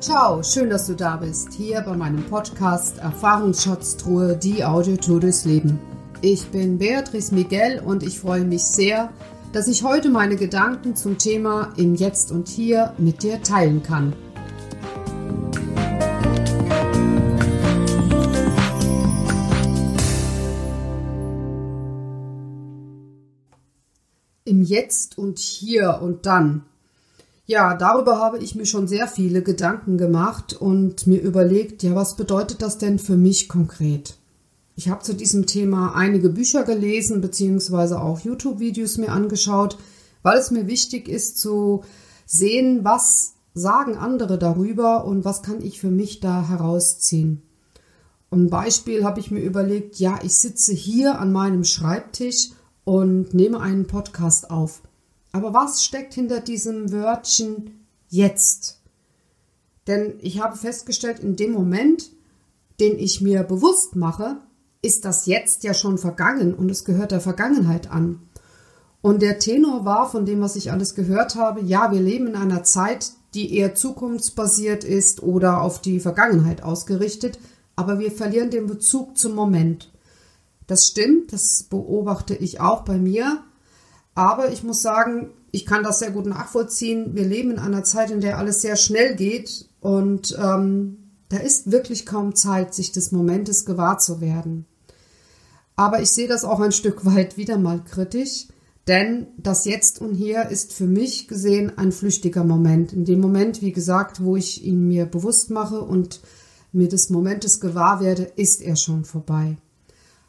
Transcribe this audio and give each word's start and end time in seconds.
Ciao, 0.00 0.42
schön, 0.42 0.68
dass 0.68 0.86
du 0.86 0.94
da 0.94 1.16
bist, 1.16 1.52
hier 1.52 1.80
bei 1.82 1.96
meinem 1.96 2.24
Podcast 2.24 2.98
Erfahrungsschatztruhe, 2.98 4.36
die 4.36 4.64
Audiotour 4.64 5.20
durchs 5.20 5.44
Leben. 5.44 5.78
Ich 6.20 6.48
bin 6.48 6.78
Beatrice 6.78 7.34
Miguel 7.34 7.80
und 7.84 8.02
ich 8.02 8.18
freue 8.18 8.44
mich 8.44 8.62
sehr, 8.62 9.10
dass 9.52 9.68
ich 9.68 9.84
heute 9.84 10.10
meine 10.10 10.36
Gedanken 10.36 10.96
zum 10.96 11.18
Thema 11.18 11.72
im 11.76 11.94
Jetzt 11.94 12.32
und 12.32 12.48
Hier 12.48 12.94
mit 12.98 13.22
dir 13.22 13.42
teilen 13.42 13.82
kann. 13.82 14.12
Im 24.48 24.62
Jetzt 24.62 25.18
und 25.18 25.38
Hier 25.38 26.00
und 26.02 26.24
Dann. 26.24 26.62
Ja, 27.44 27.74
darüber 27.74 28.18
habe 28.18 28.38
ich 28.38 28.54
mir 28.54 28.66
schon 28.66 28.88
sehr 28.88 29.06
viele 29.06 29.42
Gedanken 29.42 29.98
gemacht 29.98 30.54
und 30.58 31.06
mir 31.06 31.20
überlegt, 31.20 31.82
ja, 31.82 31.94
was 31.94 32.16
bedeutet 32.16 32.62
das 32.62 32.78
denn 32.78 32.98
für 32.98 33.16
mich 33.16 33.48
konkret? 33.48 34.16
Ich 34.74 34.88
habe 34.88 35.02
zu 35.02 35.14
diesem 35.14 35.46
Thema 35.46 35.94
einige 35.94 36.28
Bücher 36.28 36.64
gelesen, 36.64 37.20
beziehungsweise 37.20 38.00
auch 38.00 38.20
YouTube-Videos 38.20 38.96
mir 38.98 39.12
angeschaut, 39.12 39.76
weil 40.22 40.38
es 40.38 40.50
mir 40.50 40.66
wichtig 40.66 41.08
ist 41.08 41.38
zu 41.38 41.82
sehen, 42.26 42.84
was 42.84 43.34
sagen 43.54 43.96
andere 43.96 44.38
darüber 44.38 45.04
und 45.04 45.24
was 45.24 45.42
kann 45.42 45.60
ich 45.60 45.80
für 45.80 45.90
mich 45.90 46.20
da 46.20 46.48
herausziehen. 46.48 47.42
Ein 48.30 48.50
Beispiel 48.50 49.04
habe 49.04 49.20
ich 49.20 49.30
mir 49.30 49.40
überlegt, 49.40 49.96
ja, 49.96 50.18
ich 50.22 50.36
sitze 50.36 50.74
hier 50.74 51.18
an 51.18 51.32
meinem 51.32 51.64
Schreibtisch 51.64 52.50
und 52.88 53.34
nehme 53.34 53.60
einen 53.60 53.86
Podcast 53.86 54.50
auf. 54.50 54.80
Aber 55.32 55.52
was 55.52 55.84
steckt 55.84 56.14
hinter 56.14 56.40
diesem 56.40 56.90
Wörtchen 56.90 57.84
jetzt? 58.08 58.80
Denn 59.86 60.14
ich 60.20 60.40
habe 60.40 60.56
festgestellt, 60.56 61.18
in 61.18 61.36
dem 61.36 61.52
Moment, 61.52 62.10
den 62.80 62.98
ich 62.98 63.20
mir 63.20 63.42
bewusst 63.42 63.94
mache, 63.94 64.38
ist 64.80 65.04
das 65.04 65.26
jetzt 65.26 65.64
ja 65.64 65.74
schon 65.74 65.98
vergangen 65.98 66.54
und 66.54 66.70
es 66.70 66.86
gehört 66.86 67.10
der 67.10 67.20
Vergangenheit 67.20 67.90
an. 67.90 68.22
Und 69.02 69.20
der 69.20 69.38
Tenor 69.38 69.84
war 69.84 70.10
von 70.10 70.24
dem, 70.24 70.40
was 70.40 70.56
ich 70.56 70.72
alles 70.72 70.94
gehört 70.94 71.34
habe, 71.34 71.60
ja, 71.60 71.92
wir 71.92 72.00
leben 72.00 72.28
in 72.28 72.36
einer 72.36 72.62
Zeit, 72.62 73.12
die 73.34 73.54
eher 73.54 73.74
zukunftsbasiert 73.74 74.82
ist 74.84 75.22
oder 75.22 75.60
auf 75.60 75.82
die 75.82 76.00
Vergangenheit 76.00 76.62
ausgerichtet, 76.62 77.38
aber 77.76 77.98
wir 77.98 78.12
verlieren 78.12 78.48
den 78.48 78.66
Bezug 78.66 79.18
zum 79.18 79.34
Moment. 79.34 79.92
Das 80.68 80.86
stimmt, 80.86 81.32
das 81.32 81.64
beobachte 81.64 82.36
ich 82.36 82.60
auch 82.60 82.82
bei 82.84 82.98
mir. 82.98 83.42
Aber 84.14 84.52
ich 84.52 84.62
muss 84.62 84.82
sagen, 84.82 85.30
ich 85.50 85.66
kann 85.66 85.82
das 85.82 85.98
sehr 85.98 86.10
gut 86.10 86.26
nachvollziehen. 86.26 87.14
Wir 87.14 87.24
leben 87.24 87.52
in 87.52 87.58
einer 87.58 87.84
Zeit, 87.84 88.10
in 88.10 88.20
der 88.20 88.38
alles 88.38 88.60
sehr 88.60 88.76
schnell 88.76 89.16
geht 89.16 89.68
und 89.80 90.38
ähm, 90.40 90.98
da 91.30 91.38
ist 91.38 91.70
wirklich 91.70 92.06
kaum 92.06 92.34
Zeit, 92.34 92.74
sich 92.74 92.92
des 92.92 93.12
Momentes 93.12 93.64
gewahr 93.64 93.98
zu 93.98 94.20
werden. 94.20 94.66
Aber 95.74 96.02
ich 96.02 96.10
sehe 96.10 96.28
das 96.28 96.44
auch 96.44 96.60
ein 96.60 96.72
Stück 96.72 97.04
weit 97.04 97.36
wieder 97.36 97.56
mal 97.56 97.82
kritisch, 97.82 98.48
denn 98.88 99.28
das 99.36 99.64
Jetzt 99.64 100.00
und 100.00 100.14
Hier 100.14 100.48
ist 100.48 100.72
für 100.72 100.86
mich 100.86 101.28
gesehen 101.28 101.76
ein 101.78 101.92
flüchtiger 101.92 102.44
Moment. 102.44 102.92
In 102.92 103.04
dem 103.04 103.20
Moment, 103.20 103.62
wie 103.62 103.72
gesagt, 103.72 104.22
wo 104.22 104.36
ich 104.36 104.64
ihn 104.64 104.88
mir 104.88 105.06
bewusst 105.06 105.50
mache 105.50 105.80
und 105.80 106.20
mir 106.72 106.88
des 106.88 107.08
Momentes 107.08 107.60
gewahr 107.60 108.00
werde, 108.00 108.24
ist 108.24 108.60
er 108.60 108.76
schon 108.76 109.04
vorbei. 109.04 109.56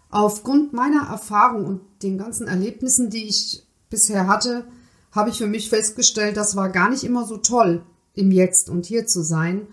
Aufgrund 0.10 0.74
meiner 0.74 1.08
Erfahrung 1.08 1.66
und 1.66 1.82
den 2.02 2.18
ganzen 2.18 2.48
Erlebnissen, 2.48 3.10
die 3.10 3.28
ich 3.28 3.64
bisher 3.90 4.28
hatte, 4.28 4.66
habe 5.12 5.30
ich 5.30 5.38
für 5.38 5.48
mich 5.48 5.70
festgestellt, 5.70 6.38
das 6.38 6.56
war 6.56 6.70
gar 6.70 6.90
nicht 6.90 7.04
immer 7.04 7.26
so 7.26 7.38
toll, 7.38 7.84
im 8.14 8.32
Jetzt 8.32 8.70
und 8.70 8.86
hier 8.86 9.06
zu 9.08 9.24
sein. 9.24 9.68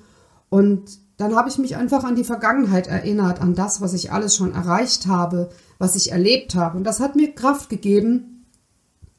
Und 0.48 0.98
dann 1.16 1.34
habe 1.34 1.48
ich 1.48 1.58
mich 1.58 1.76
einfach 1.76 2.04
an 2.04 2.16
die 2.16 2.24
Vergangenheit 2.24 2.86
erinnert, 2.86 3.40
an 3.40 3.54
das, 3.54 3.80
was 3.80 3.94
ich 3.94 4.12
alles 4.12 4.36
schon 4.36 4.52
erreicht 4.52 5.06
habe, 5.06 5.50
was 5.78 5.96
ich 5.96 6.12
erlebt 6.12 6.54
habe. 6.54 6.76
Und 6.76 6.84
das 6.84 7.00
hat 7.00 7.16
mir 7.16 7.34
Kraft 7.34 7.70
gegeben, 7.70 8.46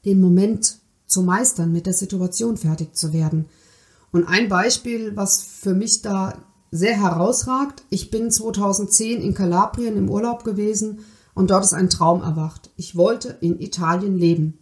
den 0.05 0.21
Moment 0.21 0.77
zu 1.07 1.23
meistern, 1.23 1.71
mit 1.71 1.85
der 1.85 1.93
Situation 1.93 2.57
fertig 2.57 2.95
zu 2.95 3.13
werden. 3.13 3.45
Und 4.11 4.25
ein 4.25 4.49
Beispiel, 4.49 5.15
was 5.15 5.41
für 5.41 5.73
mich 5.73 6.01
da 6.01 6.37
sehr 6.71 6.99
herausragt, 6.99 7.83
ich 7.89 8.11
bin 8.11 8.31
2010 8.31 9.21
in 9.21 9.33
Kalabrien 9.33 9.97
im 9.97 10.09
Urlaub 10.09 10.43
gewesen 10.43 10.99
und 11.33 11.51
dort 11.51 11.63
ist 11.63 11.73
ein 11.73 11.89
Traum 11.89 12.21
erwacht. 12.21 12.71
Ich 12.75 12.95
wollte 12.95 13.37
in 13.41 13.59
Italien 13.59 14.17
leben. 14.17 14.59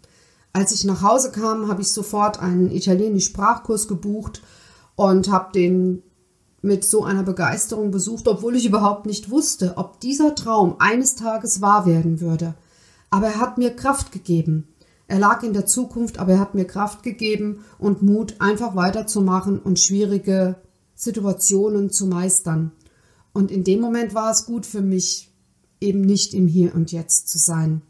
Als 0.53 0.71
ich 0.71 0.85
nach 0.85 1.01
Hause 1.01 1.31
kam, 1.31 1.67
habe 1.67 1.81
ich 1.81 1.89
sofort 1.89 2.39
einen 2.39 2.71
italienischen 2.71 3.31
Sprachkurs 3.31 3.87
gebucht 3.87 4.41
und 4.95 5.31
habe 5.31 5.51
den 5.53 6.03
mit 6.61 6.83
so 6.83 7.03
einer 7.03 7.23
Begeisterung 7.23 7.91
besucht, 7.91 8.27
obwohl 8.27 8.55
ich 8.55 8.65
überhaupt 8.65 9.05
nicht 9.05 9.29
wusste, 9.29 9.73
ob 9.77 9.99
dieser 9.99 10.33
Traum 10.33 10.75
eines 10.79 11.15
Tages 11.15 11.61
wahr 11.61 11.85
werden 11.85 12.21
würde. 12.21 12.55
Aber 13.09 13.27
er 13.27 13.39
hat 13.39 13.57
mir 13.57 13.75
Kraft 13.75 14.11
gegeben. 14.11 14.67
Er 15.07 15.19
lag 15.19 15.43
in 15.43 15.53
der 15.53 15.67
Zukunft, 15.67 16.17
aber 16.17 16.33
er 16.33 16.39
hat 16.39 16.55
mir 16.55 16.65
Kraft 16.65 17.03
gegeben 17.03 17.63
und 17.77 18.01
Mut, 18.01 18.35
einfach 18.39 18.75
weiterzumachen 18.75 19.59
und 19.59 19.79
schwierige 19.79 20.55
Situationen 20.95 21.89
zu 21.91 22.07
meistern. 22.07 22.71
Und 23.33 23.51
in 23.51 23.63
dem 23.63 23.81
Moment 23.81 24.13
war 24.13 24.31
es 24.31 24.45
gut 24.45 24.65
für 24.65 24.81
mich, 24.81 25.31
eben 25.81 26.01
nicht 26.01 26.33
im 26.33 26.47
Hier 26.47 26.73
und 26.73 26.91
Jetzt 26.91 27.29
zu 27.29 27.37
sein. 27.37 27.81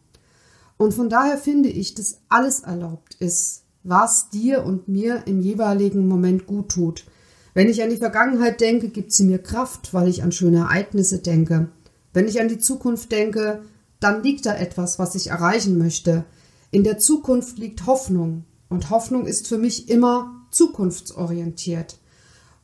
Und 0.78 0.94
von 0.94 1.10
daher 1.10 1.38
finde 1.38 1.70
ich, 1.70 1.94
dass 1.94 2.20
alles 2.28 2.62
erlaubt 2.62 3.16
ist, 3.16 3.64
was 3.84 4.30
dir 4.30 4.66
und 4.66 4.88
mir 4.88 5.24
im 5.28 5.42
jeweiligen 5.42 6.08
Moment 6.08 6.48
gut 6.48 6.70
tut. 6.70 7.06
Wenn 7.54 7.70
ich 7.70 7.82
an 7.82 7.90
die 7.90 7.98
Vergangenheit 7.98 8.60
denke, 8.60 8.90
gibt 8.90 9.14
sie 9.14 9.24
mir 9.24 9.40
Kraft, 9.40 9.94
weil 9.94 10.10
ich 10.10 10.24
an 10.24 10.34
schöne 10.34 10.58
Ereignisse 10.58 11.20
denke. 11.20 11.70
Wenn 12.12 12.28
ich 12.28 12.42
an 12.42 12.50
die 12.50 12.60
Zukunft 12.60 13.12
denke, 13.12 13.62
dann 14.00 14.24
liegt 14.24 14.46
da 14.46 14.56
etwas, 14.56 15.00
was 15.00 15.16
ich 15.16 15.28
erreichen 15.28 15.78
möchte. 15.78 16.26
In 16.72 16.84
der 16.84 16.98
Zukunft 16.98 17.58
liegt 17.58 17.86
Hoffnung. 17.86 18.44
Und 18.68 18.90
Hoffnung 18.90 19.26
ist 19.26 19.48
für 19.48 19.58
mich 19.58 19.88
immer 19.90 20.46
zukunftsorientiert. 20.52 21.98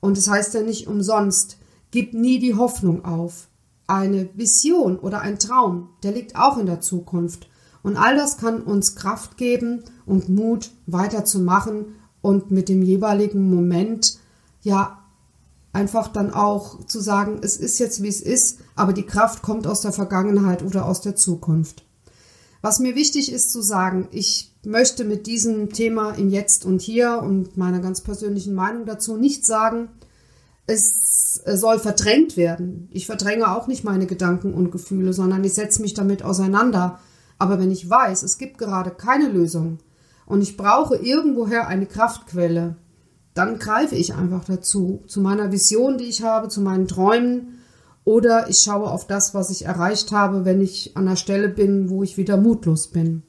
Und 0.01 0.17
es 0.17 0.25
das 0.25 0.34
heißt 0.34 0.53
ja 0.56 0.63
nicht 0.63 0.88
umsonst, 0.88 1.57
gib 1.91 2.13
nie 2.13 2.39
die 2.39 2.56
Hoffnung 2.56 3.06
auf. 3.06 3.47
Eine 3.88 4.29
Vision 4.35 5.00
oder 5.00 5.22
ein 5.22 5.39
Traum, 5.39 5.89
der 6.03 6.12
liegt 6.12 6.35
auch 6.35 6.57
in 6.57 6.66
der 6.66 6.81
Zukunft. 6.81 7.47
Und 7.84 7.97
all 7.97 8.16
das 8.17 8.38
kann 8.38 8.61
uns 8.61 8.95
Kraft 8.95 9.38
geben 9.38 9.84
und 10.06 10.29
Mut 10.29 10.72
weiterzumachen 10.85 11.95
und 12.22 12.51
mit 12.51 12.69
dem 12.69 12.84
jeweiligen 12.84 13.50
Moment 13.50 14.19
ja 14.61 15.00
einfach 15.73 16.07
dann 16.09 16.34
auch 16.34 16.85
zu 16.85 17.00
sagen, 17.00 17.40
es 17.41 17.57
ist 17.57 17.79
jetzt 17.79 18.03
wie 18.03 18.07
es 18.07 18.22
ist, 18.22 18.59
aber 18.75 18.94
die 18.94 19.06
Kraft 19.06 19.41
kommt 19.41 19.66
aus 19.67 19.81
der 19.81 19.94
Vergangenheit 19.94 20.63
oder 20.63 20.85
aus 20.85 21.01
der 21.01 21.16
Zukunft. 21.16 21.84
Was 22.61 22.79
mir 22.79 22.95
wichtig 22.95 23.31
ist 23.31 23.51
zu 23.51 23.61
sagen, 23.61 24.07
ich 24.11 24.53
möchte 24.63 25.03
mit 25.03 25.25
diesem 25.25 25.72
Thema 25.72 26.11
im 26.11 26.29
Jetzt 26.29 26.66
und 26.66 26.81
Hier 26.81 27.22
und 27.23 27.57
meiner 27.57 27.79
ganz 27.79 28.01
persönlichen 28.01 28.53
Meinung 28.53 28.85
dazu 28.85 29.17
nicht 29.17 29.45
sagen, 29.45 29.89
es 30.67 31.41
soll 31.45 31.79
verdrängt 31.79 32.38
werden. 32.38 32.88
Ich 32.91 33.07
verdränge 33.07 33.55
auch 33.55 33.67
nicht 33.67 33.83
meine 33.83 34.05
Gedanken 34.05 34.53
und 34.53 34.72
Gefühle, 34.72 35.11
sondern 35.11 35.44
ich 35.44 35.53
setze 35.53 35.81
mich 35.81 35.95
damit 35.95 36.23
auseinander 36.23 36.99
aber 37.41 37.57
wenn 37.57 37.72
ich 37.72 37.89
weiß, 37.89 38.22
es 38.22 38.38
gibt 38.38 38.59
gerade 38.59 38.91
keine 38.91 39.28
Lösung 39.28 39.79
und 40.28 40.43
ich 40.43 40.57
brauche 40.57 40.95
irgendwoher 40.95 41.67
eine 41.67 41.88
Kraftquelle, 41.88 42.75
dann 43.33 43.57
greife 43.57 43.95
ich 43.95 44.13
einfach 44.13 44.45
dazu, 44.45 45.01
zu 45.07 45.22
meiner 45.22 45.51
Vision, 45.51 45.97
die 45.97 46.03
ich 46.03 46.22
habe, 46.22 46.49
zu 46.49 46.61
meinen 46.61 46.88
Träumen 46.88 47.60
oder 48.03 48.50
ich 48.50 48.59
schaue 48.59 48.89
auf 48.89 49.06
das, 49.06 49.34
was 49.34 49.50
ich 49.50 49.66
erreicht 49.66 50.12
habe, 50.12 50.45
wenn 50.45 50.62
ich 50.62 50.97
an 50.97 51.06
der 51.06 51.16
Stelle 51.16 51.49
bin, 51.49 51.90
wo 51.90 52.03
ich 52.03 52.17
wieder 52.17 52.37
mutlos 52.37 52.87
bin. 52.87 53.23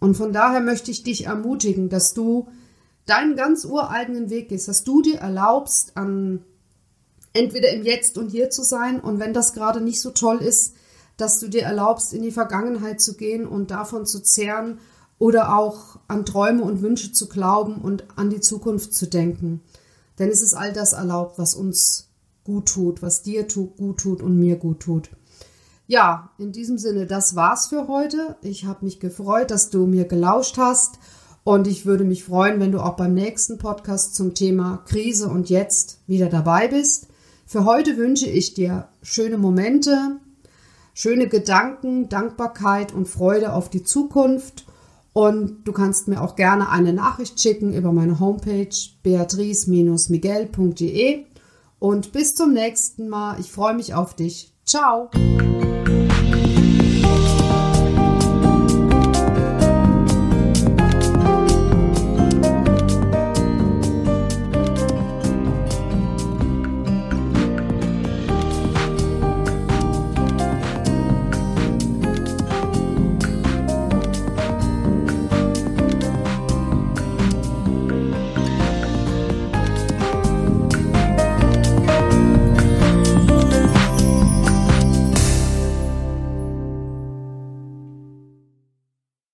Und 0.00 0.16
von 0.16 0.32
daher 0.32 0.60
möchte 0.60 0.90
ich 0.90 1.02
dich 1.02 1.26
ermutigen, 1.26 1.88
dass 1.88 2.12
du 2.12 2.48
deinen 3.06 3.36
ganz 3.36 3.64
ureigenen 3.64 4.30
Weg 4.30 4.48
gehst, 4.48 4.68
dass 4.68 4.84
du 4.84 5.02
dir 5.02 5.18
erlaubst, 5.18 5.96
an 5.96 6.44
entweder 7.32 7.70
im 7.70 7.84
Jetzt 7.84 8.18
und 8.18 8.30
Hier 8.30 8.50
zu 8.50 8.62
sein 8.62 9.00
und 9.00 9.18
wenn 9.18 9.34
das 9.34 9.52
gerade 9.52 9.80
nicht 9.80 10.00
so 10.00 10.10
toll 10.10 10.38
ist, 10.38 10.74
dass 11.16 11.38
du 11.38 11.48
dir 11.48 11.62
erlaubst, 11.62 12.12
in 12.12 12.22
die 12.22 12.32
Vergangenheit 12.32 13.00
zu 13.00 13.14
gehen 13.16 13.46
und 13.46 13.70
davon 13.70 14.06
zu 14.06 14.20
zehren 14.22 14.78
oder 15.18 15.56
auch 15.56 15.98
an 16.08 16.26
Träume 16.26 16.62
und 16.62 16.82
Wünsche 16.82 17.12
zu 17.12 17.28
glauben 17.28 17.80
und 17.80 18.04
an 18.16 18.30
die 18.30 18.40
Zukunft 18.40 18.94
zu 18.94 19.06
denken. 19.06 19.62
Denn 20.18 20.28
es 20.28 20.42
ist 20.42 20.54
all 20.54 20.72
das 20.72 20.92
erlaubt, 20.92 21.38
was 21.38 21.54
uns 21.54 22.08
gut 22.44 22.68
tut, 22.68 23.02
was 23.02 23.22
dir 23.22 23.46
gut 23.76 23.98
tut 23.98 24.22
und 24.22 24.38
mir 24.38 24.56
gut 24.56 24.80
tut. 24.80 25.10
Ja, 25.86 26.30
in 26.38 26.52
diesem 26.52 26.78
Sinne, 26.78 27.06
das 27.06 27.36
war's 27.36 27.66
für 27.66 27.88
heute. 27.88 28.36
Ich 28.42 28.64
habe 28.64 28.84
mich 28.84 29.00
gefreut, 29.00 29.50
dass 29.50 29.70
du 29.70 29.86
mir 29.86 30.04
gelauscht 30.04 30.56
hast 30.56 30.98
und 31.44 31.66
ich 31.66 31.84
würde 31.84 32.04
mich 32.04 32.24
freuen, 32.24 32.58
wenn 32.58 32.72
du 32.72 32.80
auch 32.80 32.96
beim 32.96 33.12
nächsten 33.12 33.58
Podcast 33.58 34.14
zum 34.14 34.32
Thema 34.32 34.82
Krise 34.86 35.28
und 35.28 35.50
Jetzt 35.50 35.98
wieder 36.06 36.30
dabei 36.30 36.68
bist. 36.68 37.08
Für 37.44 37.66
heute 37.66 37.98
wünsche 37.98 38.26
ich 38.26 38.54
dir 38.54 38.88
schöne 39.02 39.36
Momente, 39.36 40.16
schöne 40.94 41.28
Gedanken, 41.28 42.08
Dankbarkeit 42.08 42.94
und 42.94 43.06
Freude 43.06 43.52
auf 43.52 43.68
die 43.68 43.82
Zukunft. 43.82 44.64
Und 45.12 45.64
du 45.64 45.72
kannst 45.72 46.08
mir 46.08 46.22
auch 46.22 46.34
gerne 46.34 46.70
eine 46.70 46.94
Nachricht 46.94 47.38
schicken 47.40 47.74
über 47.74 47.92
meine 47.92 48.20
Homepage 48.20 48.74
beatrice-miguel.de 49.02 51.26
und 51.84 52.12
bis 52.12 52.34
zum 52.34 52.54
nächsten 52.54 53.10
Mal. 53.10 53.38
Ich 53.38 53.52
freue 53.52 53.74
mich 53.74 53.92
auf 53.92 54.16
dich. 54.16 54.54
Ciao. 54.64 55.10